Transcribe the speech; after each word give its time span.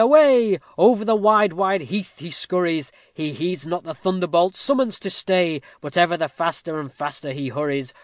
away! 0.01 0.57
Over 0.79 1.05
the 1.05 1.13
wide 1.15 1.53
wide 1.53 1.81
heath 1.81 2.17
he 2.17 2.31
scurries; 2.31 2.91
He 3.13 3.33
heeds 3.33 3.67
not 3.67 3.83
the 3.83 3.93
thunderbolt 3.93 4.55
summons 4.55 4.99
to 5.01 5.11
stay, 5.11 5.61
But 5.79 5.95
ever 5.95 6.17
the 6.17 6.27
faster 6.27 6.79
and 6.79 6.91
faster 6.91 7.33
he 7.33 7.49
hurries. 7.49 7.93